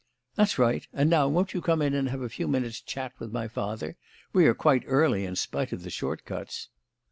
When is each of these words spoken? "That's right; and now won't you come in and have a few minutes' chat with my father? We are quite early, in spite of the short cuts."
"That's 0.33 0.57
right; 0.57 0.87
and 0.95 1.11
now 1.11 1.27
won't 1.27 1.53
you 1.53 1.61
come 1.61 1.79
in 1.79 1.93
and 1.93 2.09
have 2.09 2.21
a 2.23 2.27
few 2.27 2.47
minutes' 2.47 2.81
chat 2.81 3.13
with 3.19 3.31
my 3.31 3.47
father? 3.47 3.97
We 4.33 4.47
are 4.47 4.55
quite 4.55 4.81
early, 4.87 5.25
in 5.25 5.35
spite 5.35 5.71
of 5.73 5.83
the 5.83 5.91
short 5.91 6.25
cuts." 6.25 6.69